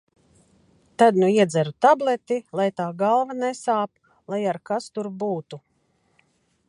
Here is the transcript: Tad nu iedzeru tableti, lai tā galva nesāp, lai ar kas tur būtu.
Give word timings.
Tad 1.01 1.19
nu 1.23 1.27
iedzeru 1.33 1.73
tableti, 1.85 2.37
lai 2.59 2.67
tā 2.81 2.87
galva 3.03 3.37
nesāp, 3.43 3.93
lai 4.35 4.41
ar 4.55 4.61
kas 4.71 4.89
tur 4.97 5.11
būtu. 5.25 5.61